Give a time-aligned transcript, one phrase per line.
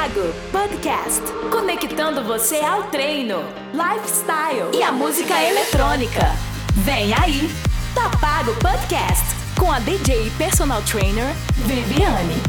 [0.00, 1.20] Pago Podcast,
[1.52, 3.44] conectando você ao treino,
[3.74, 6.22] lifestyle e a música eletrônica.
[6.76, 7.50] Vem aí,
[7.94, 9.22] Tá Pago Podcast
[9.58, 11.34] com a DJ personal trainer
[11.66, 12.42] Viviane.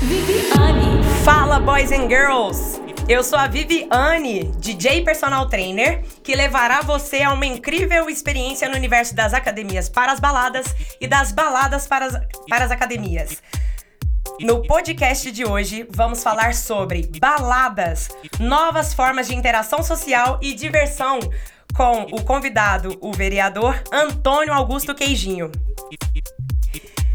[0.00, 1.02] Viviane.
[1.24, 2.80] Fala boys and girls.
[3.08, 8.76] Eu sou a Viviane, DJ personal trainer, que levará você a uma incrível experiência no
[8.76, 10.66] universo das academias para as baladas
[11.00, 12.16] e das baladas para as,
[12.48, 13.42] para as academias.
[14.42, 18.08] No podcast de hoje, vamos falar sobre baladas,
[18.40, 21.20] novas formas de interação social e diversão,
[21.76, 25.52] com o convidado, o vereador Antônio Augusto Queijinho.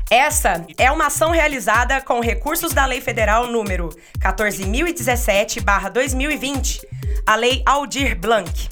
[0.10, 6.80] Essa é uma ação realizada com recursos da Lei Federal número 14.017-2020,
[7.26, 8.70] a Lei Aldir Blanc.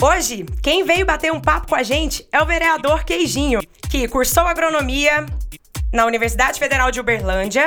[0.00, 4.46] Hoje, quem veio bater um papo com a gente é o vereador Queijinho, que cursou
[4.46, 5.26] agronomia,
[5.94, 7.66] na Universidade Federal de Uberlândia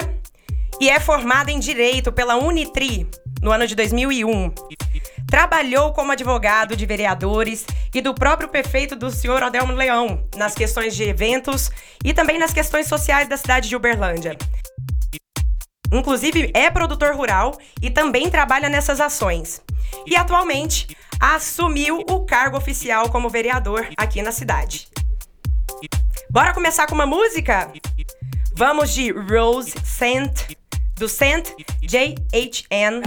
[0.81, 3.09] e é formada em Direito pela Unitri
[3.42, 4.53] no ano de 2001.
[5.25, 10.94] Trabalhou como advogado de vereadores e do próprio prefeito do senhor Adelmo Leão nas questões
[10.94, 11.72] de eventos
[12.03, 14.38] e também nas questões sociais da cidade de Uberlândia.
[15.89, 19.61] Inclusive é produtor rural e também trabalha nessas ações.
[20.05, 24.89] E atualmente assumiu o cargo oficial como vereador aqui na cidade.
[26.30, 27.72] Bora começar com uma música?
[28.58, 30.58] Vamos de Rose Scent,
[30.95, 33.03] do Scent JHN.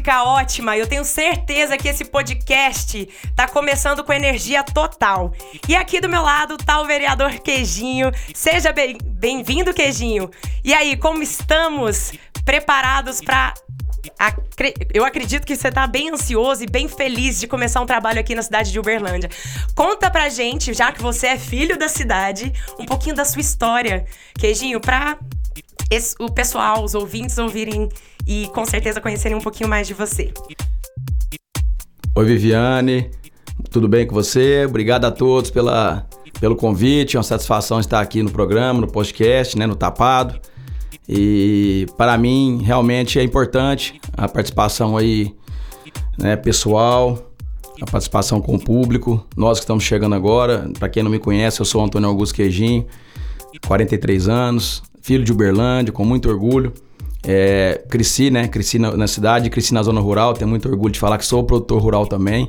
[0.00, 0.76] Música ótima.
[0.76, 3.06] Eu tenho certeza que esse podcast
[3.36, 5.32] tá começando com energia total.
[5.68, 8.10] E aqui do meu lado tá o vereador Queijinho.
[8.34, 10.30] Seja bem-vindo, Queijinho.
[10.64, 12.12] E aí, como estamos
[12.46, 13.52] preparados para
[14.92, 18.34] eu acredito que você tá bem ansioso e bem feliz de começar um trabalho aqui
[18.34, 19.30] na cidade de Uberlândia.
[19.74, 24.04] Conta pra gente, já que você é filho da cidade, um pouquinho da sua história,
[24.38, 25.18] Queijinho, pra
[25.90, 27.88] esse, o pessoal, os ouvintes ouvirem
[28.26, 30.32] e com certeza conhecerem um pouquinho mais de você.
[32.14, 33.10] Oi, Viviane.
[33.70, 34.64] Tudo bem com você?
[34.66, 36.06] Obrigado a todos pela,
[36.40, 37.16] pelo convite.
[37.16, 40.40] É uma satisfação estar aqui no programa, no podcast, né, no Tapado.
[41.12, 45.34] E para mim, realmente é importante a participação aí,
[46.16, 47.32] né, pessoal,
[47.82, 49.26] a participação com o público.
[49.36, 52.86] Nós que estamos chegando agora, para quem não me conhece, eu sou Antônio Augusto Queijinho,
[53.66, 56.72] 43 anos, filho de Uberlândia, com muito orgulho.
[57.24, 58.46] É, cresci, né?
[58.46, 60.32] Cresci na, na, cidade, cresci na zona rural.
[60.34, 62.48] Tenho muito orgulho de falar que sou produtor rural também.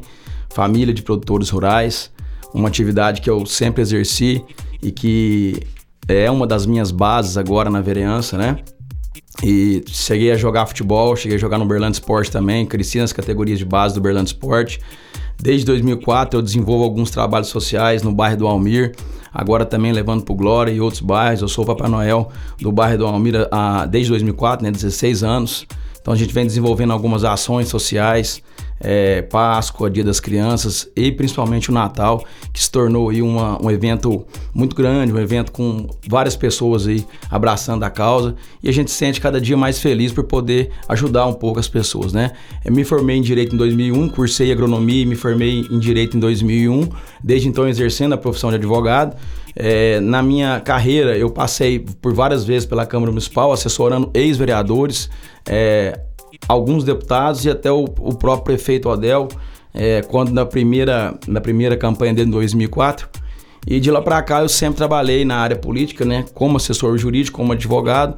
[0.50, 2.12] Família de produtores rurais.
[2.54, 4.46] Uma atividade que eu sempre exerci
[4.84, 5.60] e que
[6.08, 8.58] é uma das minhas bases agora na vereança, né?
[9.44, 13.58] E cheguei a jogar futebol, cheguei a jogar no Berlândia Sport também, cresci nas categorias
[13.58, 14.78] de base do Berlândia Sport.
[15.42, 18.94] Desde 2004 eu desenvolvo alguns trabalhos sociais no bairro do Almir,
[19.34, 21.42] agora também levando para Glória e outros bairros.
[21.42, 25.66] Eu sou o Papai Noel do bairro do Almir há, desde 2004, né, 16 anos.
[26.02, 28.42] Então a gente vem desenvolvendo algumas ações sociais,
[28.84, 33.70] é, Páscoa, Dia das Crianças e principalmente o Natal, que se tornou aí uma, um
[33.70, 38.90] evento muito grande, um evento com várias pessoas aí abraçando a causa e a gente
[38.90, 42.32] se sente cada dia mais feliz por poder ajudar um pouco as pessoas, né?
[42.66, 46.20] Eu me formei em Direito em 2001, cursei Agronomia e me formei em Direito em
[46.20, 46.90] 2001,
[47.24, 49.16] desde então exercendo a profissão de advogado.
[49.56, 55.10] É, na minha carreira, eu passei por várias vezes pela Câmara Municipal, assessorando ex-vereadores,
[55.48, 56.00] é,
[56.48, 59.28] alguns deputados e até o, o próprio prefeito Odel,
[59.74, 63.10] é, quando na primeira, na primeira campanha dele em 2004.
[63.68, 67.38] E de lá para cá eu sempre trabalhei na área política, né, como assessor jurídico,
[67.38, 68.16] como advogado.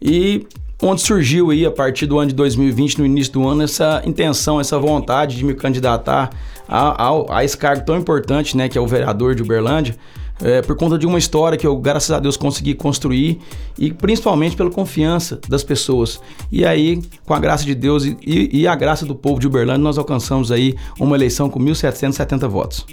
[0.00, 0.46] E
[0.82, 4.60] onde surgiu aí a partir do ano de 2020, no início do ano, essa intenção,
[4.60, 6.30] essa vontade de me candidatar
[6.68, 9.96] a, a, a esse cargo tão importante, né, que é o vereador de Uberlândia,
[10.40, 13.40] é, por conta de uma história que eu, graças a Deus, consegui construir
[13.76, 16.20] e principalmente pela confiança das pessoas.
[16.50, 18.16] E aí, com a graça de Deus e,
[18.52, 22.86] e, a graça do povo de Uberlândia, nós alcançamos aí uma eleição com 1.770 votos.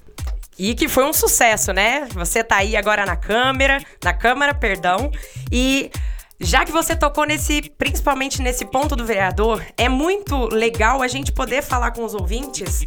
[0.58, 2.08] E que foi um sucesso, né?
[2.14, 5.12] Você tá aí agora na Câmara, na Câmara, perdão,
[5.52, 5.92] e
[6.40, 11.32] já que você tocou nesse, principalmente nesse ponto do vereador, é muito legal a gente
[11.32, 12.84] poder falar com os ouvintes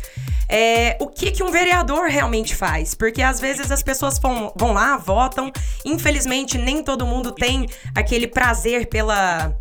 [0.49, 2.95] é, o que, que um vereador realmente faz.
[2.95, 5.53] Porque às vezes as pessoas vão, vão lá, votam.
[5.85, 9.55] Infelizmente, nem todo mundo tem aquele prazer pela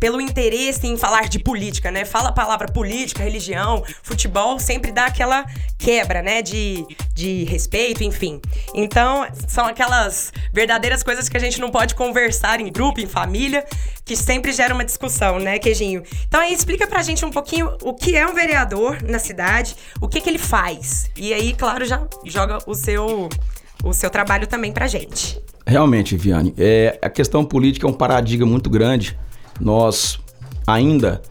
[0.00, 2.06] pelo interesse em falar de política, né?
[2.06, 5.44] Fala a palavra política, religião, futebol, sempre dá aquela
[5.78, 6.40] quebra, né?
[6.40, 8.40] De, de respeito, enfim.
[8.74, 13.64] Então, são aquelas verdadeiras coisas que a gente não pode conversar em grupo, em família,
[14.04, 16.02] que sempre gera uma discussão, né, Queijinho?
[16.26, 20.08] Então aí explica pra gente um pouquinho o que é um vereador na cidade, o
[20.08, 21.10] que que ele faz.
[21.16, 23.28] E aí, claro, já joga o seu
[23.82, 25.40] o seu trabalho também pra gente.
[25.66, 29.16] Realmente, Viane, é, a questão política é um paradigma muito grande
[29.60, 30.18] nós
[30.66, 31.22] ainda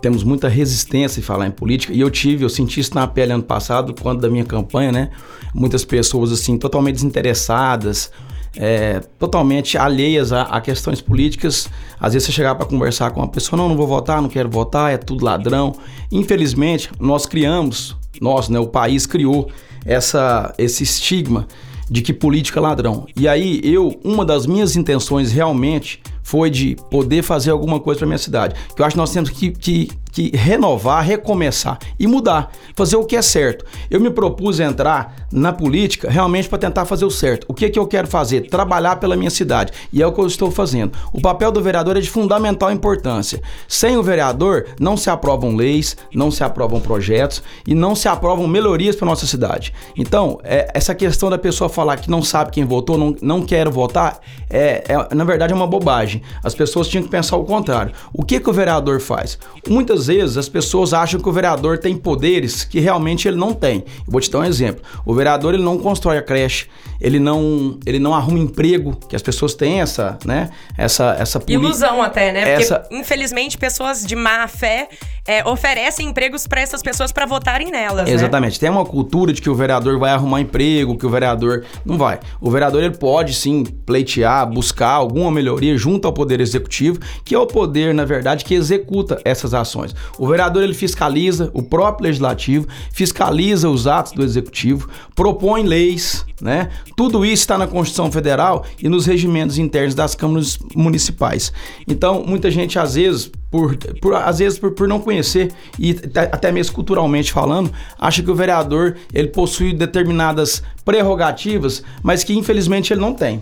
[0.00, 3.32] temos muita resistência em falar em política e eu tive, eu senti isso na pele
[3.32, 5.10] ano passado, quando da minha campanha, né?
[5.54, 8.10] Muitas pessoas assim totalmente desinteressadas,
[8.56, 11.68] é, totalmente alheias a, a, questões políticas.
[12.00, 14.48] Às vezes você chegar para conversar com uma pessoa, não, não vou votar, não quero
[14.48, 15.74] votar, é tudo ladrão.
[16.10, 19.50] Infelizmente, nós criamos, nós, né, o país criou
[19.84, 21.46] essa, esse estigma
[21.90, 23.06] de que política é ladrão.
[23.16, 28.06] E aí eu, uma das minhas intenções realmente foi de poder fazer alguma coisa para
[28.06, 28.54] minha cidade.
[28.76, 33.04] Que eu acho que nós temos que, que, que renovar, recomeçar e mudar, fazer o
[33.06, 33.64] que é certo.
[33.90, 37.46] Eu me propus entrar na política realmente para tentar fazer o certo.
[37.48, 38.42] O que é que eu quero fazer?
[38.42, 39.72] Trabalhar pela minha cidade.
[39.90, 40.92] E é o que eu estou fazendo.
[41.14, 43.40] O papel do vereador é de fundamental importância.
[43.66, 48.46] Sem o vereador, não se aprovam leis, não se aprovam projetos e não se aprovam
[48.46, 49.72] melhorias para nossa cidade.
[49.96, 53.66] Então, é, essa questão da pessoa falar que não sabe quem votou, não, não quer
[53.70, 56.17] votar, é, é, na verdade é uma bobagem.
[56.42, 57.92] As pessoas tinham que pensar o contrário.
[58.12, 59.38] O que, que o vereador faz?
[59.68, 63.84] Muitas vezes as pessoas acham que o vereador tem poderes que realmente ele não tem.
[64.06, 64.82] Eu vou te dar um exemplo.
[65.04, 66.66] O vereador ele não constrói a creche,
[67.00, 70.50] ele não, ele não arruma emprego, que as pessoas têm essa, né?
[70.76, 72.40] Essa, essa ilusão até, né?
[72.46, 72.86] Porque essa...
[72.90, 74.88] infelizmente pessoas de má fé
[75.28, 78.08] é, oferecem empregos para essas pessoas para votarem nelas.
[78.08, 78.14] Né?
[78.14, 78.54] Exatamente.
[78.54, 78.60] Né?
[78.60, 82.18] Tem uma cultura de que o vereador vai arrumar emprego, que o vereador não vai.
[82.40, 87.38] O vereador ele pode sim pleitear, buscar alguma melhoria junto ao poder executivo, que é
[87.38, 89.94] o poder, na verdade, que executa essas ações.
[90.18, 96.70] O vereador ele fiscaliza o próprio legislativo, fiscaliza os atos do executivo, propõe leis, né?
[96.96, 101.52] Tudo isso está na Constituição Federal e nos regimentos internos das câmaras municipais.
[101.86, 106.52] Então, muita gente às vezes por, por, às vezes por, por não conhecer e até
[106.52, 113.00] mesmo culturalmente falando, acha que o vereador ele possui determinadas prerrogativas, mas que infelizmente ele
[113.00, 113.40] não tem.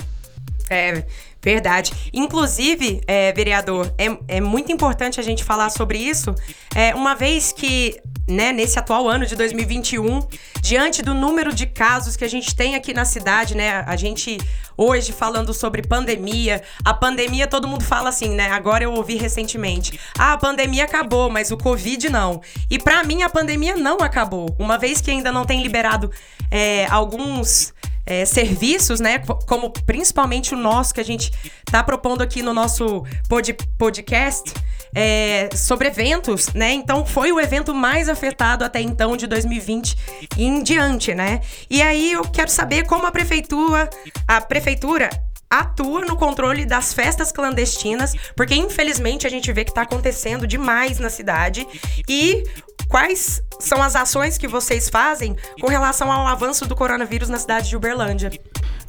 [0.68, 1.04] É,
[1.46, 1.92] verdade.
[2.12, 6.34] Inclusive, é, vereador, é, é muito importante a gente falar sobre isso,
[6.74, 7.96] é, uma vez que
[8.28, 10.26] né, nesse atual ano de 2021,
[10.60, 13.84] diante do número de casos que a gente tem aqui na cidade, né?
[13.86, 14.36] A gente
[14.76, 18.50] hoje falando sobre pandemia, a pandemia todo mundo fala assim, né?
[18.50, 22.40] Agora eu ouvi recentemente, ah, a pandemia acabou, mas o Covid não.
[22.68, 26.10] E para mim a pandemia não acabou, uma vez que ainda não tem liberado
[26.50, 27.72] é, alguns
[28.06, 29.18] é, serviços, né?
[29.46, 31.32] Como principalmente o nosso que a gente
[31.66, 34.54] está propondo aqui no nosso pod podcast.
[34.98, 36.72] É, sobre eventos, né?
[36.72, 39.94] Então foi o evento mais afetado até então de 2020
[40.38, 41.42] e em diante, né?
[41.68, 43.90] E aí eu quero saber como a prefeitura,
[44.26, 45.10] a prefeitura
[45.50, 50.98] atua no controle das festas clandestinas, porque infelizmente a gente vê que está acontecendo demais
[50.98, 51.66] na cidade
[52.08, 52.44] e
[52.88, 57.68] quais são as ações que vocês fazem com relação ao avanço do coronavírus na cidade
[57.68, 58.30] de Uberlândia?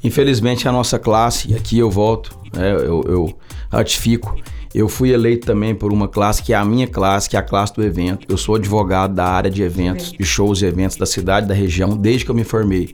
[0.03, 3.37] Infelizmente, a nossa classe, e aqui eu volto, é, eu, eu
[3.71, 4.35] ratifico,
[4.73, 7.43] eu fui eleito também por uma classe que é a minha classe, que é a
[7.43, 8.27] classe do evento.
[8.29, 11.97] Eu sou advogado da área de eventos, de shows e eventos da cidade, da região,
[11.97, 12.93] desde que eu me formei.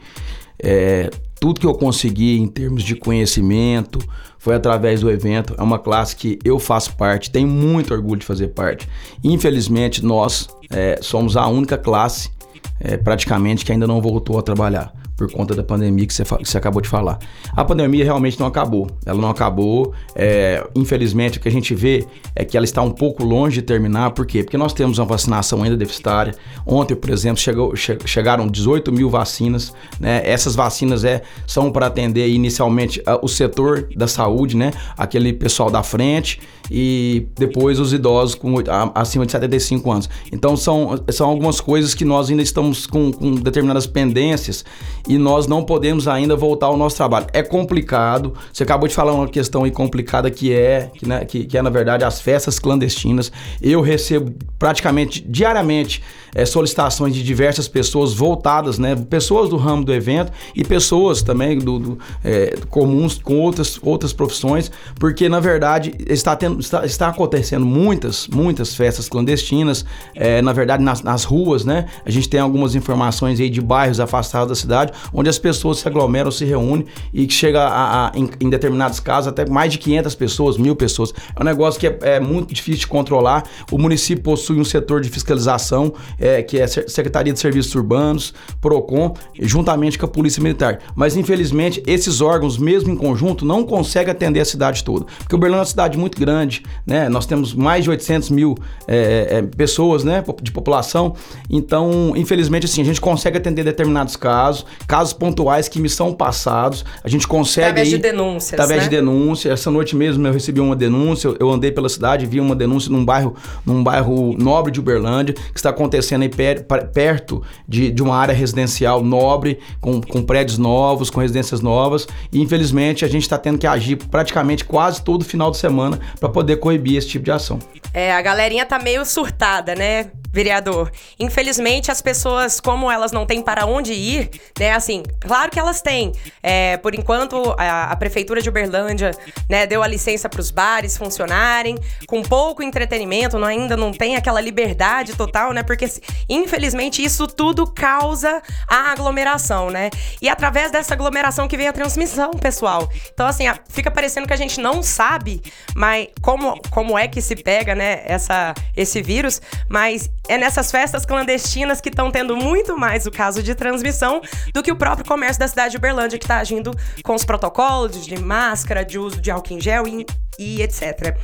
[0.58, 4.00] É, tudo que eu consegui em termos de conhecimento
[4.44, 5.56] foi através do evento.
[5.58, 8.90] É uma classe que eu faço parte, tenho muito orgulho de fazer parte.
[9.24, 12.30] Infelizmente, nós é, somos a única classe,
[12.78, 16.50] é, praticamente, que ainda não voltou a trabalhar por conta da pandemia que você, que
[16.50, 17.20] você acabou de falar.
[17.56, 18.90] A pandemia realmente não acabou.
[19.06, 19.94] Ela não acabou.
[20.16, 22.06] É, infelizmente, o que a gente vê
[22.36, 24.12] é que ela está um pouco longe de terminar.
[24.12, 24.44] Por quê?
[24.44, 26.36] Porque nós temos uma vacinação ainda deficitária.
[26.66, 29.74] Ontem, por exemplo, chegou, che chegaram 18 mil vacinas.
[30.00, 30.22] Né?
[30.26, 34.72] Essas vacinas é, são para atender inicialmente o setor da saúde, né?
[34.98, 36.40] aquele pessoal da frente,
[36.72, 38.56] e depois os idosos com,
[38.96, 40.10] acima de 75 anos.
[40.32, 44.66] Então, são, são algumas coisas que nós ainda estamos com, com determinadas pendências
[45.08, 47.28] e nós não podemos ainda voltar ao nosso trabalho.
[47.34, 48.34] É complicado.
[48.52, 51.62] Você acabou de falar uma questão aí complicada que é, que, né, que, que é
[51.62, 53.32] na verdade as festas clandestinas.
[53.62, 56.02] Eu recebo praticamente diariamente
[56.34, 61.60] é, solicitações de diversas pessoas voltadas, né, pessoas do ramo do evento e pessoas também
[61.60, 67.10] do, do é, comuns com outras, outras profissões, porque na verdade está, tendo, está, está
[67.10, 71.86] acontecendo muitas, muitas festas clandestinas, é, na verdade nas, nas ruas, né?
[72.06, 75.88] A gente tem algumas informações aí de bairros afastados da cidade onde as pessoas se
[75.88, 79.78] aglomeram, se reúnem e que chega a, a em, em, determinados casos até mais de
[79.80, 81.14] 500 pessoas, mil pessoas.
[81.36, 83.44] É um negócio que é, é muito difícil de controlar.
[83.72, 88.34] O município possui um setor de fiscalização, é, que é a Secretaria de Serviços Urbanos,
[88.62, 90.80] PROCON, juntamente com a Polícia Militar.
[90.96, 95.06] Mas infelizmente esses órgãos, mesmo em conjunto, não conseguem atender a cidade toda.
[95.20, 97.10] Porque Uberlândia é uma cidade muito grande, né?
[97.10, 98.56] Nós temos mais de 800 mil
[98.88, 101.16] é, é, pessoas, né, de população.
[101.50, 106.86] Então, infelizmente, assim, a gente consegue atender determinados casos, casos pontuais que me são passados.
[107.04, 107.68] A gente consegue.
[107.68, 108.54] Através aí, de denúncias.
[108.54, 108.90] Através né?
[108.90, 109.52] de denúncia.
[109.52, 111.34] Essa noite mesmo eu recebi uma denúncia.
[111.40, 113.36] Eu andei pela cidade, vi uma denúncia num bairro,
[113.66, 118.34] num bairro nobre de Uberlândia, que está acontecendo aí per, perto de, de uma área
[118.34, 122.08] residencial nobre, com, com prédios novos, com residências novas.
[122.32, 126.30] E infelizmente a gente está tendo que agir praticamente quase todo final de semana para
[126.30, 127.60] poder coibir esse tipo de ação.
[127.94, 130.08] É, a galerinha tá meio surtada, né?
[130.34, 130.92] vereador.
[131.20, 134.73] Infelizmente, as pessoas, como elas não têm para onde ir, né?
[134.76, 136.12] Assim, claro que elas têm.
[136.42, 139.12] É, por enquanto, a, a, prefeitura de Uberlândia,
[139.50, 141.78] né, deu a licença para os bares funcionarem
[142.08, 145.64] com pouco entretenimento, não, ainda não tem aquela liberdade total, né?
[145.64, 145.86] Porque
[146.30, 149.90] infelizmente isso tudo causa a aglomeração, né?
[150.22, 152.90] E através dessa aglomeração que vem a transmissão, pessoal.
[153.14, 155.42] Então, assim, fica parecendo que a gente não sabe,
[155.76, 161.06] mas como, como é que se pega, né, essa, esse vírus, mas é nessas festas
[161.06, 164.22] clandestinas que estão tendo muito mais o caso de transmissão
[164.54, 166.72] do que o próprio comércio da cidade de Uberlândia, que está agindo
[167.04, 170.06] com os protocolos de máscara, de uso de álcool em gel e,
[170.38, 171.18] e etc.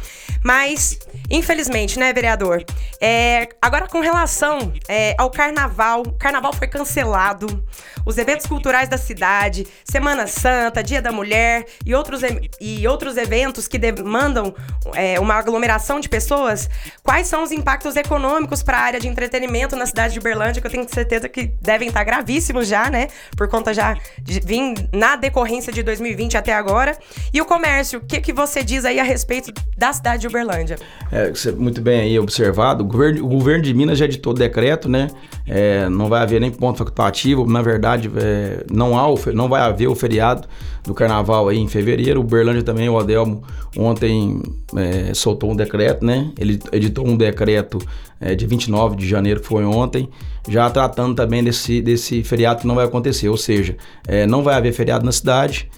[0.44, 0.98] Mas,
[1.30, 2.64] infelizmente, né, vereador?
[3.02, 7.64] É, agora, com relação é, ao carnaval, o carnaval foi cancelado,
[8.06, 12.22] os eventos culturais da cidade, Semana Santa, Dia da Mulher e outros,
[12.60, 14.54] e outros eventos que demandam
[14.94, 16.70] é, uma aglomeração de pessoas,
[17.04, 20.68] quais são os impactos econômicos para a área de entretenimento na cidade de Uberlândia, que
[20.68, 23.08] eu tenho certeza que devem estar gravíssimos já, né?
[23.36, 26.98] Por conta já de vir na decorrência de 2020 até agora.
[27.34, 30.78] E o comércio, o que, que você diz aí a respeito da cidade de Uberlândia?
[31.12, 32.84] É, muito bem aí observado.
[32.84, 35.08] O governo, o governo de Minas já editou decreto, né?
[35.48, 37.46] É, não vai haver nem ponto facultativo.
[37.46, 40.48] Na verdade, é, não, há não vai haver o feriado
[40.84, 42.20] do carnaval aí em fevereiro.
[42.20, 43.44] O Uberlândia também, o Adelmo,
[43.78, 44.42] ontem
[44.76, 46.32] é, soltou um decreto, né?
[46.38, 47.80] Ele editou um decreto
[48.20, 50.10] é, de 29 de janeiro, que foi ontem,
[50.48, 53.30] já tratando também desse, desse feriado que não vai acontecer.
[53.30, 53.76] Ou seja,
[54.08, 55.70] é, não vai haver feriado na cidade,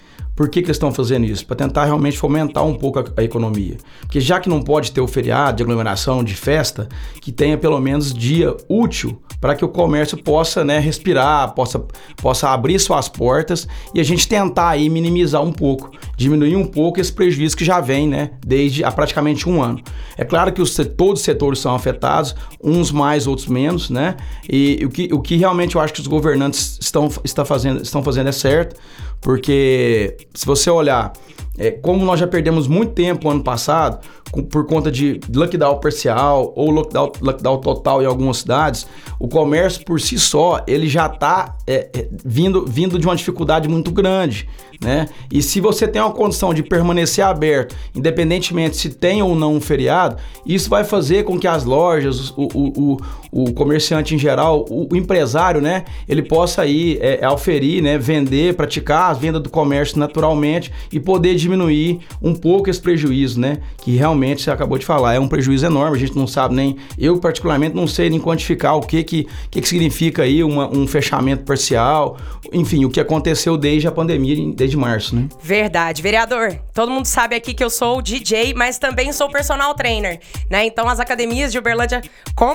[0.41, 1.45] Por que, que eles estão fazendo isso?
[1.45, 3.77] Para tentar realmente fomentar um pouco a, a, economia.
[3.99, 6.89] Porque já que não pode ter o feriado de aglomeração, de festa,
[7.21, 11.85] que tenha pelo menos dia útil para que o comércio possa né, respirar, possa,
[12.17, 16.99] possa abrir suas portas e a gente tentar aí minimizar um pouco, diminuir um pouco
[16.99, 19.79] esse prejuízo que já vem né, desde há praticamente um ano.
[20.17, 24.17] É claro que os, todos os setores são afetados, uns mais, outros menos, né?
[24.49, 28.03] E o que, o que realmente eu acho que os governantes estão, está fazendo, estão
[28.03, 28.75] fazendo é certo,
[29.21, 31.13] porque se você olhar
[31.57, 33.99] é, como nós já perdemos muito tempo ano passado,
[34.49, 38.87] por conta de lockdown parcial ou lockdown, lockdown total em algumas cidades,
[39.19, 43.67] o comércio por si só, ele já está é, é, vindo, vindo de uma dificuldade
[43.67, 44.47] muito grande,
[44.81, 45.07] né?
[45.31, 49.61] E se você tem uma condição de permanecer aberto, independentemente se tem ou não um
[49.61, 52.97] feriado, isso vai fazer com que as lojas, o, o,
[53.31, 55.83] o, o comerciante em geral, o, empresário, né?
[56.07, 57.97] Ele possa aí é, auferir, né?
[57.97, 63.59] Vender, praticar a venda do comércio naturalmente e poder diminuir um pouco esse prejuízo, né?
[63.77, 66.77] Que realmente você acabou de falar, é um prejuízo enorme, a gente não sabe nem,
[66.97, 70.87] eu particularmente não sei nem quantificar o que que, que, que significa aí uma, um
[70.87, 72.17] fechamento parcial,
[72.51, 75.27] enfim, o que aconteceu desde a pandemia, desde março, né?
[75.41, 76.01] Verdade.
[76.01, 80.65] Vereador, todo mundo sabe aqui que eu sou DJ, mas também sou personal trainer, né?
[80.65, 82.01] Então as academias de Uberlândia,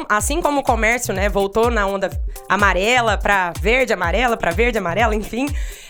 [0.08, 2.10] assim como o comércio, né, voltou na onda
[2.48, 5.46] amarela para verde, amarela, para verde, amarela, enfim.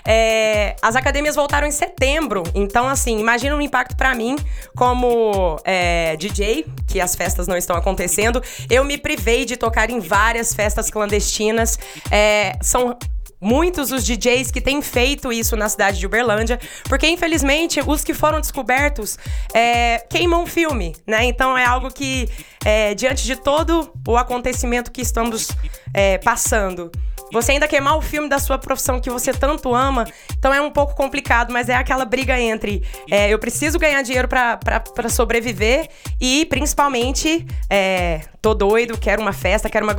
[0.07, 4.37] É, as academias voltaram em setembro, então assim, imagina um impacto para mim
[4.77, 8.43] como é, DJ, que as festas não estão acontecendo.
[8.71, 11.79] Eu me privei de tocar em várias festas clandestinas.
[12.11, 12.97] É, são
[13.41, 18.15] muitos os DJs que têm feito isso na cidade de Uberlândia, porque infelizmente os que
[18.15, 19.19] foram descobertos
[19.53, 21.25] é, queimam filme, né?
[21.25, 22.29] Então é algo que,
[22.65, 25.49] é, diante de todo o acontecimento que estamos
[25.93, 26.91] é, passando,
[27.33, 30.07] você ainda queimar o filme da sua profissão que você tanto ama,
[30.39, 34.29] então é um pouco complicado, mas é aquela briga entre é, eu preciso ganhar dinheiro
[34.29, 35.89] para sobreviver
[36.21, 39.95] e principalmente é, tô doido, quero uma festa, quero uma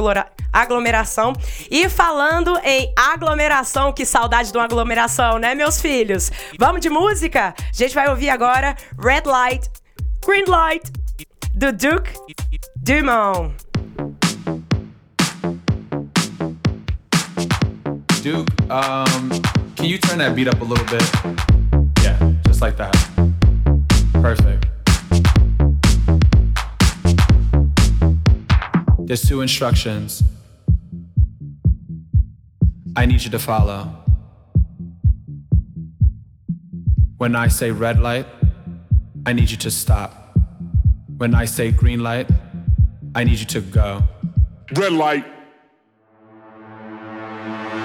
[0.54, 1.34] aglomeração.
[1.70, 6.32] E falando em aglomeração, que saudade de uma aglomeração, né, meus filhos?
[6.58, 7.54] Vamos de música?
[7.58, 9.70] A gente vai ouvir agora Red Light,
[10.26, 10.92] Green Light,
[11.54, 12.12] do Duke
[12.78, 13.67] Dumont.
[18.28, 19.30] Duke, um,
[19.78, 21.02] can you turn that beat up a little bit?
[22.04, 22.94] Yeah, just like that.
[24.16, 24.66] Perfect.
[29.08, 30.24] There's two instructions
[32.98, 33.96] I need you to follow.
[37.16, 38.28] When I say red light,
[39.26, 40.38] I need you to stop.
[41.16, 42.30] When I say green light,
[43.16, 44.04] I need you to go.
[44.76, 45.37] Red light.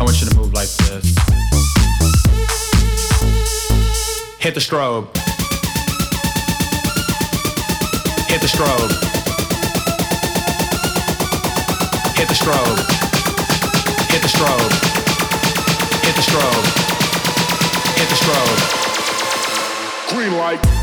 [0.00, 1.16] I want you to move like this.
[4.38, 5.08] Hit the strobe.
[8.28, 8.92] Hit the strobe.
[12.16, 12.78] Hit the strobe.
[14.08, 14.70] Hit the strobe.
[16.04, 16.64] Hit the strobe.
[17.98, 18.60] Hit the strobe.
[20.10, 20.77] Green light.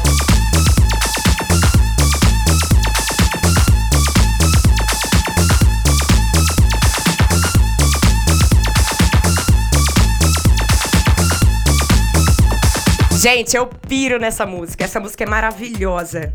[13.26, 14.84] Gente, eu piro nessa música.
[14.84, 16.32] Essa música é maravilhosa.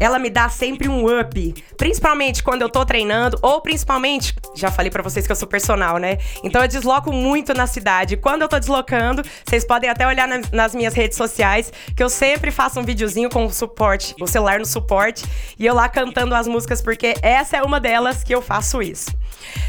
[0.00, 4.90] Ela me dá sempre um up, principalmente quando eu tô treinando, ou principalmente, já falei
[4.90, 6.18] pra vocês que eu sou personal, né?
[6.42, 8.16] Então eu desloco muito na cidade.
[8.16, 12.08] Quando eu tô deslocando, vocês podem até olhar na- nas minhas redes sociais, que eu
[12.08, 15.24] sempre faço um videozinho com o suporte, o celular no suporte,
[15.56, 19.10] e eu lá cantando as músicas, porque essa é uma delas que eu faço isso.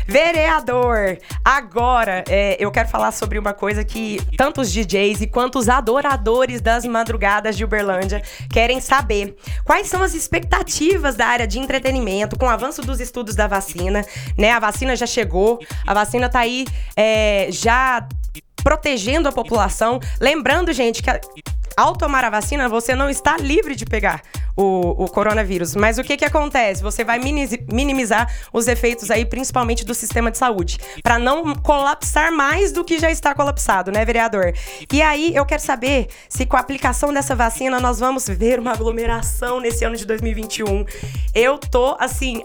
[0.07, 5.57] Vereador, agora é, eu quero falar sobre uma coisa que tanto os DJs e quanto
[5.59, 9.35] os adoradores das madrugadas de Uberlândia querem saber.
[9.63, 14.05] Quais são as expectativas da área de entretenimento com o avanço dos estudos da vacina?
[14.37, 14.51] Né?
[14.51, 18.07] A vacina já chegou, a vacina tá aí é, já
[18.63, 19.99] protegendo a população.
[20.21, 21.19] Lembrando, gente, que a-
[21.75, 24.21] ao tomar a vacina, você não está livre de pegar
[24.55, 25.75] o, o coronavírus.
[25.75, 26.81] Mas o que, que acontece?
[26.83, 32.31] Você vai minimiz- minimizar os efeitos aí, principalmente do sistema de saúde, para não colapsar
[32.31, 34.53] mais do que já está colapsado, né, vereador?
[34.91, 38.71] E aí, eu quero saber se com a aplicação dessa vacina nós vamos ver uma
[38.73, 40.85] aglomeração nesse ano de 2021.
[41.33, 42.43] Eu tô, assim,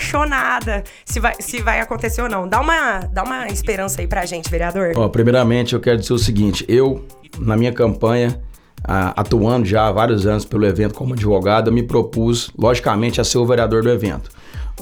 [0.00, 2.48] apaixonada se vai, se vai acontecer ou não.
[2.48, 4.92] Dá uma, dá uma esperança aí pra gente, vereador.
[4.96, 7.04] Ó, primeiramente, eu quero dizer o seguinte: eu,
[7.38, 8.40] na minha campanha,
[8.84, 13.38] atuando já há vários anos pelo evento como advogado, eu me propus, logicamente, a ser
[13.38, 14.30] o vereador do evento.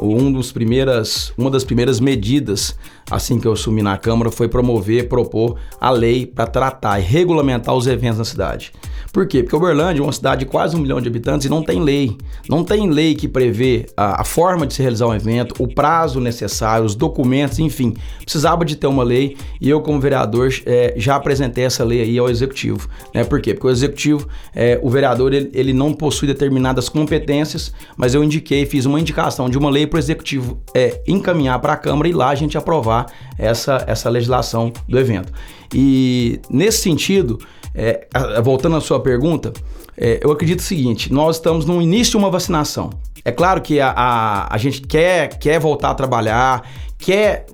[0.01, 2.77] Um dos primeiras, uma das primeiras medidas,
[3.11, 7.75] assim que eu assumi na Câmara, foi promover, propor a lei para tratar e regulamentar
[7.75, 8.73] os eventos na cidade.
[9.19, 9.43] Por quê?
[9.43, 12.17] Porque Uberlândia é uma cidade de quase um milhão de habitantes e não tem lei.
[12.49, 16.21] Não tem lei que prevê a, a forma de se realizar um evento, o prazo
[16.21, 17.97] necessário, os documentos, enfim.
[18.23, 22.17] Precisava de ter uma lei e eu, como vereador, eh, já apresentei essa lei aí
[22.17, 22.89] ao executivo.
[23.13, 23.25] Né?
[23.25, 23.55] Por quê?
[23.55, 28.67] Porque o executivo, eh, o vereador, ele, ele não possui determinadas competências, mas eu indiquei,
[28.67, 32.13] fiz uma indicação de uma lei para o executivo eh, encaminhar para a Câmara e
[32.13, 35.33] lá a gente aprovar essa, essa legislação do evento.
[35.75, 37.39] E nesse sentido,
[37.79, 38.09] é,
[38.43, 39.53] voltando à sua pergunta,
[39.97, 42.91] é, eu acredito o seguinte: nós estamos no início de uma vacinação.
[43.25, 47.47] É claro que a, a, a gente quer, quer voltar a trabalhar, quer.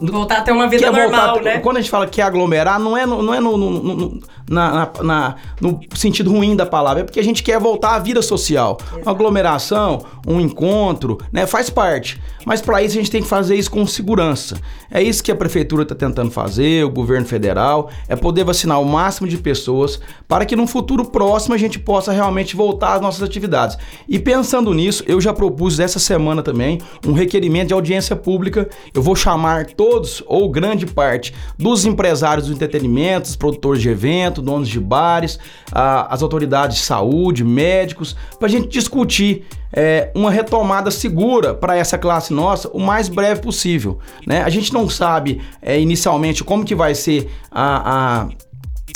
[0.00, 1.58] Voltar a ter uma vida normal, voltar, né?
[1.60, 3.94] Quando a gente fala que é aglomerar, não é no, não é no, no- no-
[3.94, 7.94] no- na, na- na- no sentido ruim da palavra, é porque a gente quer voltar
[7.94, 8.76] à vida social.
[9.02, 11.46] Uma aglomeração, um encontro, né?
[11.46, 12.20] Faz parte.
[12.44, 14.56] Mas para isso a gente tem que fazer isso com segurança.
[14.90, 18.84] É isso que a prefeitura está tentando fazer, o governo federal, é poder vacinar o
[18.84, 23.22] máximo de pessoas para que no futuro próximo a gente possa realmente voltar às nossas
[23.22, 23.78] atividades.
[24.08, 28.68] E pensando nisso, eu já propus essa semana também um requerimento de audiência pública.
[28.92, 29.83] Eu vou chamar todos
[30.26, 35.38] ou grande parte dos empresários do entretenimento, produtores de evento, donos de bares,
[35.72, 39.44] a- as autoridades de saúde, médicos, para a gente discutir
[39.76, 43.98] é, uma retomada segura para essa classe nossa o mais breve possível.
[44.24, 44.40] Né?
[44.42, 48.28] A gente não sabe é, inicialmente como que vai ser a- a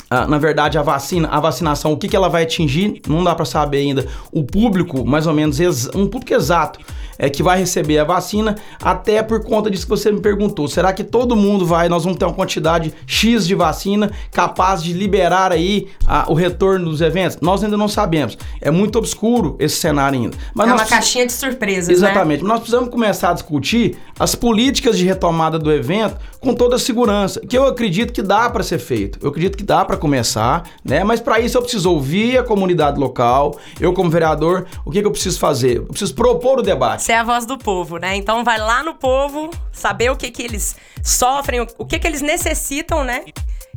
[0.09, 3.35] ah, na verdade, a vacina, a vacinação, o que, que ela vai atingir, não dá
[3.35, 4.07] para saber ainda.
[4.31, 5.59] O público, mais ou menos,
[5.93, 6.79] um público exato,
[7.19, 10.69] é que vai receber a vacina, até por conta disso que você me perguntou.
[10.69, 14.93] Será que todo mundo vai, nós vamos ter uma quantidade X de vacina capaz de
[14.93, 17.37] liberar aí ah, o retorno dos eventos?
[17.41, 18.37] Nós ainda não sabemos.
[18.61, 20.37] É muito obscuro esse cenário ainda.
[20.55, 21.93] Mas é uma precis- caixinha de surpresas, né?
[21.93, 22.43] Exatamente.
[22.43, 27.39] Nós precisamos começar a discutir as políticas de retomada do evento com toda a segurança,
[27.41, 29.19] que eu acredito que dá para ser feito.
[29.21, 31.03] Eu acredito que dá para começar, né?
[31.03, 33.57] Mas para isso eu preciso ouvir a comunidade local.
[33.79, 35.77] Eu como vereador, o que, que eu preciso fazer?
[35.77, 37.03] Eu preciso propor o debate.
[37.03, 38.15] Você é a voz do povo, né?
[38.15, 42.21] Então vai lá no povo, saber o que que eles sofrem, o- que que eles
[42.21, 43.25] necessitam, né?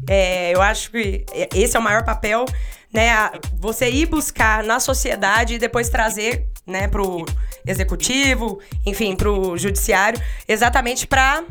[0.09, 2.44] É, eu acho que esse é o maior papel,
[2.92, 3.09] né?
[3.59, 7.25] Você ir buscar na sociedade e depois trazer, né, pro
[7.66, 11.42] executivo, enfim, pro judiciário, exatamente pra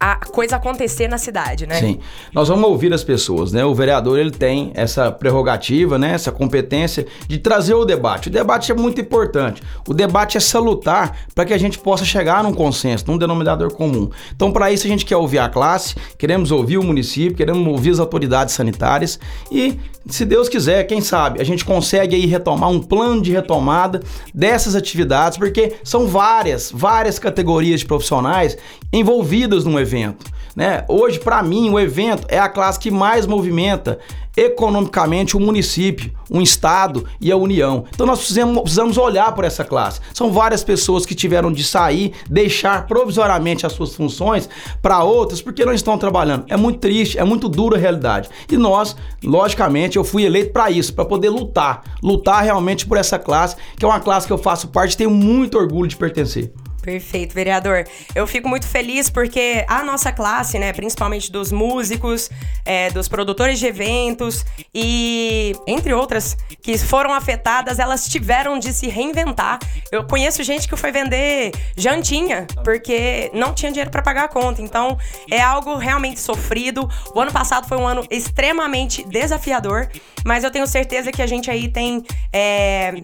[0.00, 1.80] a coisa acontecer na cidade, né?
[1.80, 1.98] Sim.
[2.32, 3.64] Nós vamos ouvir as pessoas, né?
[3.64, 6.12] O vereador ele tem essa prerrogativa, né?
[6.12, 8.28] Essa competência de trazer o debate.
[8.28, 9.60] O debate é muito importante.
[9.88, 14.08] O debate é salutar para que a gente possa chegar num consenso, num denominador comum.
[14.34, 17.90] Então, para isso a gente quer ouvir a classe, queremos ouvir o município, queremos ouvir
[17.90, 19.18] as autoridades sanitárias
[19.50, 24.00] e, se Deus quiser, quem sabe, a gente consegue aí retomar um plano de retomada
[24.32, 28.56] dessas atividades, porque são várias, várias categorias de profissionais
[28.92, 30.26] envolvidas num evento evento.
[30.54, 30.84] Né?
[30.88, 33.98] Hoje, para mim, o evento é a classe que mais movimenta
[34.36, 37.84] economicamente o município, um estado e a União.
[37.92, 40.00] Então nós precisamos, precisamos olhar por essa classe.
[40.14, 44.48] São várias pessoas que tiveram de sair, deixar provisoriamente as suas funções
[44.80, 46.44] para outras porque não estão trabalhando.
[46.48, 48.28] É muito triste, é muito dura a realidade.
[48.48, 53.18] E nós, logicamente, eu fui eleito para isso, para poder lutar, lutar realmente por essa
[53.18, 56.52] classe, que é uma classe que eu faço parte e tenho muito orgulho de pertencer.
[56.88, 57.84] Perfeito, vereador.
[58.14, 62.30] Eu fico muito feliz porque a nossa classe, né, principalmente dos músicos,
[62.64, 64.42] é, dos produtores de eventos
[64.74, 69.58] e entre outras que foram afetadas, elas tiveram de se reinventar.
[69.92, 74.62] Eu conheço gente que foi vender jantinha porque não tinha dinheiro para pagar a conta.
[74.62, 74.96] Então
[75.30, 76.88] é algo realmente sofrido.
[77.14, 79.90] O ano passado foi um ano extremamente desafiador,
[80.24, 82.94] mas eu tenho certeza que a gente aí tem é,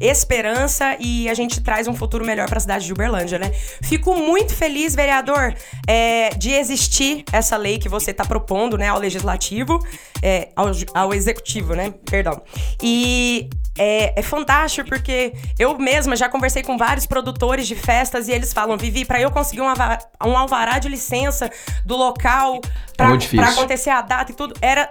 [0.00, 3.52] esperança e a gente traz um futuro melhor para a cidade de Uberlândia, né?
[3.82, 5.54] Fico muito feliz, vereador,
[5.86, 9.78] é, de existir essa lei que você está propondo, né, ao legislativo,
[10.22, 11.92] é, ao, ao executivo, né?
[12.04, 12.42] Perdão.
[12.82, 18.32] E é, é, fantástico porque eu mesma já conversei com vários produtores de festas e
[18.32, 21.50] eles falam, Vivi, para eu conseguir um, um alvará de licença
[21.84, 22.60] do local
[22.96, 24.90] para é acontecer a data e tudo, era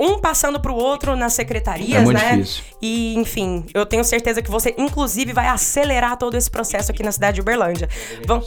[0.00, 2.36] um passando para o outro nas secretarias, é muito né?
[2.36, 2.62] Difícil.
[2.80, 7.10] E, enfim, eu tenho certeza que você, inclusive, vai acelerar todo esse processo aqui na
[7.10, 7.88] cidade de Uberlândia.
[8.26, 8.42] Vão...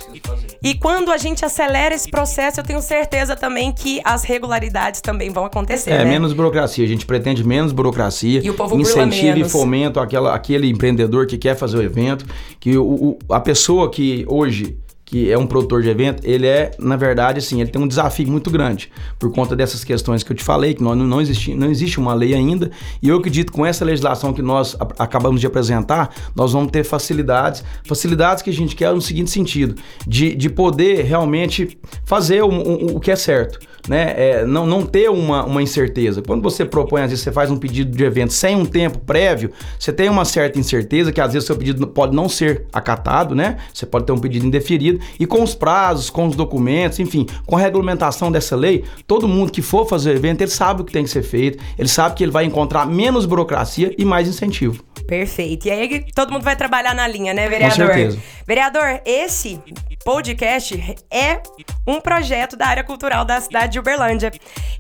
[0.64, 5.30] E quando a gente acelera esse processo, eu tenho certeza também que as regularidades também
[5.30, 5.92] vão acontecer.
[5.92, 6.06] É, né?
[6.06, 6.86] menos burocracia.
[6.86, 8.42] A gente pretende menos burocracia.
[8.44, 12.26] E o povo Incentiva e fomento aquela, aquele empreendedor que quer fazer o evento.
[12.60, 14.78] Que o, o a pessoa que hoje
[15.12, 18.26] que é um produtor de evento, ele é, na verdade, assim, ele tem um desafio
[18.32, 21.70] muito grande por conta dessas questões que eu te falei, que não, não, existe, não
[21.70, 22.72] existe uma lei ainda,
[23.02, 26.86] e eu acredito que com essa legislação que nós acabamos de apresentar, nós vamos ter
[26.86, 29.76] facilidades, facilidades que a gente quer no seguinte sentido,
[30.08, 34.84] de, de poder realmente fazer o, o, o que é certo né, é, não, não
[34.84, 36.22] ter uma, uma incerteza.
[36.22, 39.52] Quando você propõe, às vezes você faz um pedido de evento sem um tempo prévio,
[39.80, 43.58] você tem uma certa incerteza que às vezes seu pedido pode não ser acatado, né?
[43.74, 47.56] Você pode ter um pedido indeferido e com os prazos, com os documentos, enfim, com
[47.56, 50.92] a regulamentação dessa lei, todo mundo que for fazer o evento, ele sabe o que
[50.92, 54.84] tem que ser feito, ele sabe que ele vai encontrar menos burocracia e mais incentivo.
[55.08, 55.68] Perfeito.
[55.68, 57.88] E aí todo mundo vai trabalhar na linha, né, vereador?
[57.88, 58.20] Com certeza.
[58.46, 59.60] Vereador, esse
[60.04, 61.42] podcast é
[61.86, 64.32] um projeto da área cultural da cidade de Uberlândia.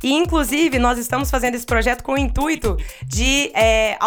[0.03, 3.97] E, inclusive, nós estamos fazendo esse projeto com o intuito de, é,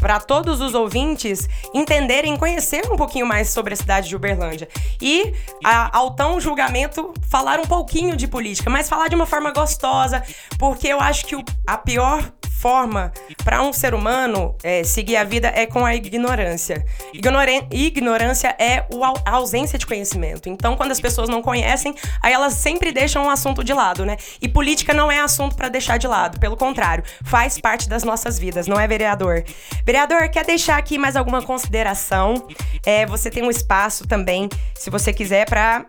[0.00, 4.68] para todos os ouvintes, entenderem, conhecer um pouquinho mais sobre a cidade de Uberlândia.
[5.00, 5.32] E,
[5.64, 10.22] a, ao tão julgamento, falar um pouquinho de política, mas falar de uma forma gostosa,
[10.58, 13.10] porque eu acho que o, a pior forma
[13.42, 16.84] para um ser humano é, seguir a vida é com a ignorância.
[17.70, 18.86] Ignorância é
[19.24, 20.48] a ausência de conhecimento.
[20.48, 24.18] Então, quando as pessoas não conhecem, aí elas sempre deixam um assunto de lado, né?
[24.42, 28.38] E política não é assunto para deixar de lado, pelo contrário, faz parte das nossas
[28.38, 29.42] vidas, não é, vereador?
[29.86, 32.46] Vereador, quer deixar aqui mais alguma consideração?
[32.84, 35.86] É, você tem um espaço também, se você quiser, para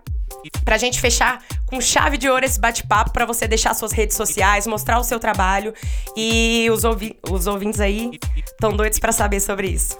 [0.64, 4.68] Pra gente fechar com chave de ouro esse bate-papo, para você deixar suas redes sociais,
[4.68, 5.74] mostrar o seu trabalho
[6.16, 8.12] e os, ouvi os ouvintes aí
[8.46, 9.98] estão doidos para saber sobre isso.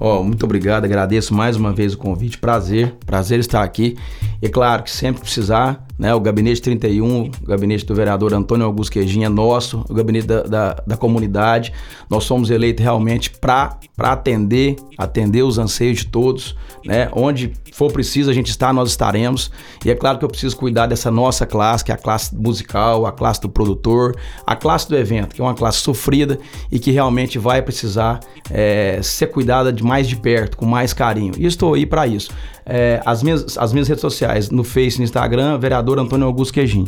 [0.00, 3.96] Ó, oh, muito obrigado, agradeço mais uma vez o convite, prazer, prazer estar aqui.
[4.40, 8.90] E claro que sempre precisar, né, o Gabinete 31, o gabinete do vereador Antônio Augusto
[8.90, 11.72] Queijinha é nosso, o gabinete da, da, da comunidade.
[12.10, 17.08] Nós somos eleitos realmente para atender, atender os anseios de todos, né?
[17.12, 19.52] Onde for preciso a gente estar, nós estaremos.
[19.84, 23.06] E é claro que eu preciso cuidar dessa nossa classe, que é a classe musical,
[23.06, 26.36] a classe do produtor, a classe do evento, que é uma classe sofrida
[26.68, 28.18] e que realmente vai precisar
[28.50, 31.34] é, ser cuidada de mais de perto, com mais carinho.
[31.38, 32.32] E estou aí para isso.
[32.64, 36.86] É, as, minhas, as minhas redes sociais, no Face, no Instagram, vereador Antônio Augusto Queijin.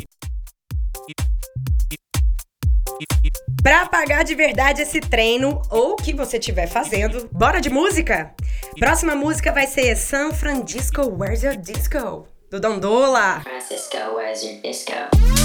[3.61, 8.31] Para pagar de verdade esse treino ou o que você estiver fazendo, bora de música?
[8.79, 12.27] Próxima música vai ser San Francisco, Where's Your Disco?
[12.51, 13.41] Do Dondola.
[13.41, 15.44] Francisco, Where's Your Disco?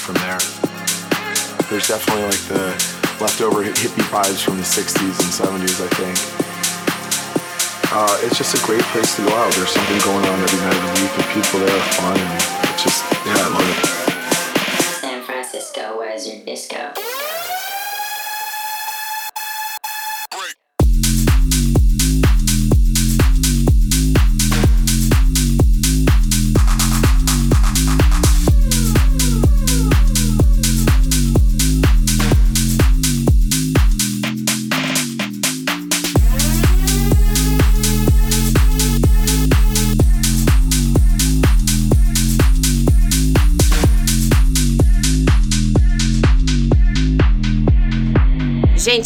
[0.00, 0.40] From there.
[1.68, 2.72] There's definitely like the
[3.20, 6.16] leftover hippie vibes from the 60s and 70s, I think.
[7.92, 9.52] Uh, it's just a great place to go out.
[9.54, 12.72] There's something going on every night of the week, and people there are fun, and
[12.72, 13.99] it's just, yeah, I love it.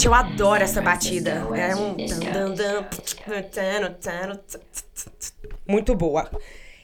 [0.05, 1.47] Gente, eu adoro essa batida.
[1.55, 1.97] É um.
[5.67, 6.31] Muito boa.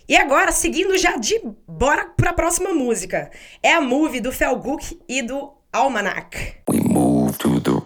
[0.08, 1.38] E agora, seguindo já de.
[1.68, 3.30] Bora pra próxima música.
[3.62, 6.54] É a Move do Felguk e do Almanac.
[6.70, 7.79] We move to the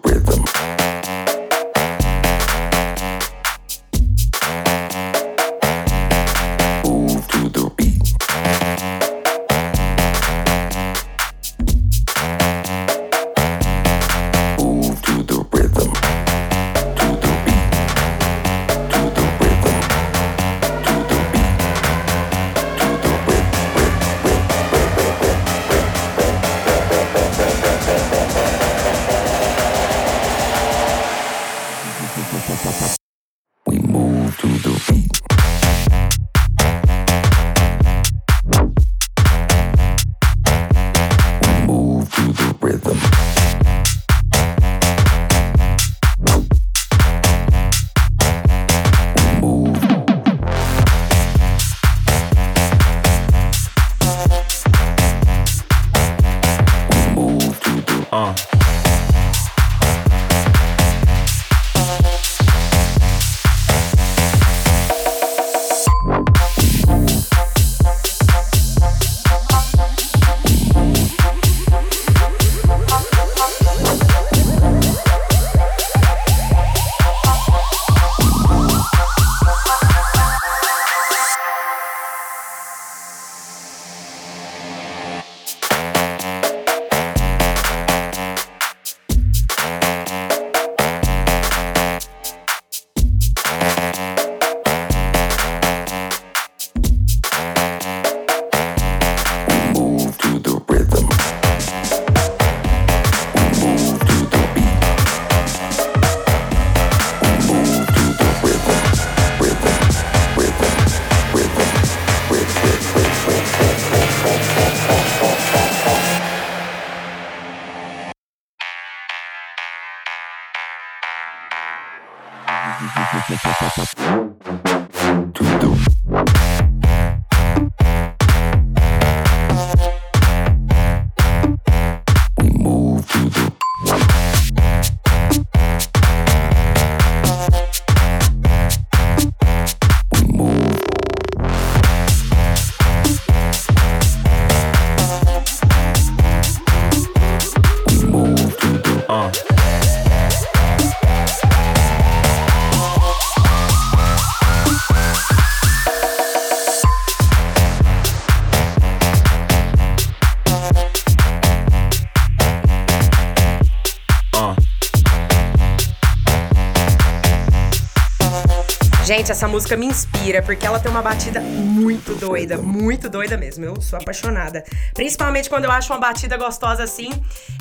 [169.05, 173.63] Gente, essa música me inspira porque ela tem uma batida muito doida, muito doida mesmo.
[173.63, 174.63] Eu sou apaixonada.
[174.95, 177.11] Principalmente quando eu acho uma batida gostosa assim,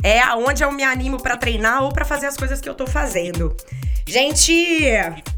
[0.03, 2.87] é aonde eu me animo pra treinar ou pra fazer as coisas que eu tô
[2.87, 3.55] fazendo.
[4.07, 4.89] Gente,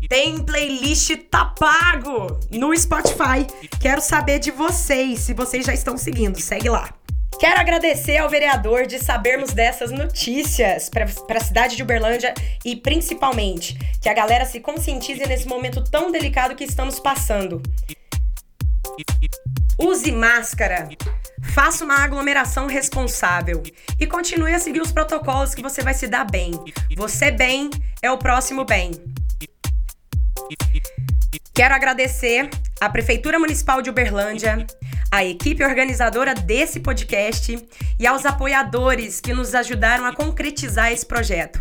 [0.08, 3.44] tem playlist tá pago no Spotify.
[3.80, 6.40] Quero saber de vocês, se vocês já estão seguindo.
[6.40, 6.88] Segue lá.
[7.38, 12.32] Quero agradecer ao vereador de sabermos dessas notícias para a cidade de Uberlândia
[12.64, 17.62] e principalmente que a galera se conscientize nesse momento tão delicado que estamos passando.
[19.78, 20.88] Use máscara.
[21.54, 23.62] Faça uma aglomeração responsável
[24.00, 26.52] e continue a seguir os protocolos que você vai se dar bem.
[26.96, 27.68] Você bem
[28.00, 28.92] é o próximo bem.
[31.56, 34.66] Quero agradecer à Prefeitura Municipal de Uberlândia,
[35.10, 37.58] à equipe organizadora desse podcast
[37.98, 41.58] e aos apoiadores que nos ajudaram a concretizar esse projeto.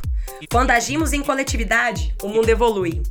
[0.52, 3.02] Quando agimos em coletividade, o mundo evolui.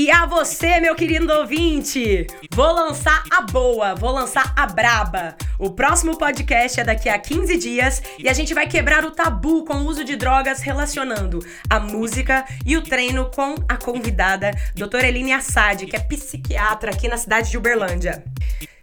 [0.00, 5.36] E a você, meu querido ouvinte, vou lançar a boa, vou lançar a braba.
[5.58, 9.62] O próximo podcast é daqui a 15 dias e a gente vai quebrar o tabu
[9.66, 15.06] com o uso de drogas relacionando a música e o treino com a convidada, doutora
[15.06, 18.24] Eline Assad, que é psiquiatra aqui na cidade de Uberlândia.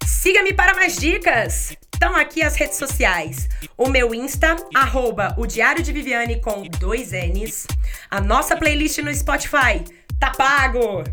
[0.05, 1.75] Siga-me para mais dicas!
[1.97, 3.49] Estão aqui as redes sociais.
[3.75, 7.65] O meu Insta, arroba o Diário de Viviane com dois N's.
[8.11, 9.83] A nossa playlist no Spotify,
[10.19, 11.03] tá pago!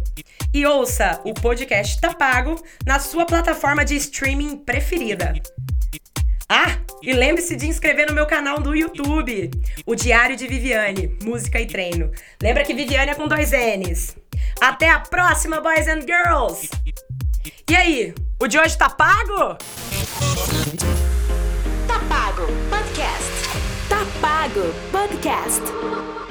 [0.52, 5.34] E ouça o podcast Tá Pago na sua plataforma de streaming preferida.
[6.48, 9.50] Ah, e lembre-se de inscrever no meu canal do YouTube,
[9.86, 12.10] o Diário de Viviane, Música e Treino.
[12.40, 14.16] Lembra que Viviane é com dois N's.
[14.60, 16.70] Até a próxima, boys and girls!
[17.68, 19.56] E aí, o de hoje tá pago?
[21.88, 23.32] Tá pago podcast.
[23.88, 26.23] Tá pago podcast.